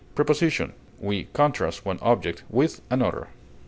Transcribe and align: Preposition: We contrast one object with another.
Preposition: 0.15 0.73
We 0.99 1.25
contrast 1.25 1.85
one 1.85 1.99
object 2.01 2.43
with 2.49 2.81
another. 2.89 3.27